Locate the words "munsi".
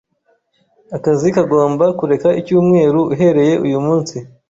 3.85-4.15